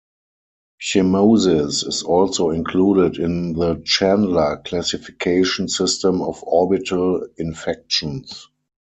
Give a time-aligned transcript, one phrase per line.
[0.81, 8.47] Chemosis is also included in the Chandler Classification system of orbital infections.